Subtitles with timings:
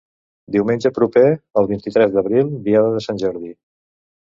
[0.53, 1.23] Diumenge proper
[1.61, 3.55] al vint-i-tres d'abril, diada de Sant Jordi.